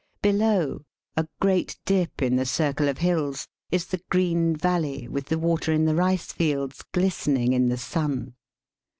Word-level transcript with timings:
Below, 0.23 0.83
a 1.15 1.27
great 1.39 1.77
dip 1.85 2.23
in 2.23 2.35
the 2.35 2.43
circle 2.47 2.89
of 2.89 2.97
hills, 2.97 3.47
is 3.69 3.85
the 3.85 4.01
green 4.09 4.55
valley, 4.55 5.07
with 5.07 5.27
the 5.27 5.37
water 5.37 5.71
on 5.75 5.85
the 5.85 5.93
rice 5.93 6.31
fields 6.33 6.83
glistening 6.91 7.53
in 7.53 7.69
the 7.69 7.77
sun. 7.77 8.33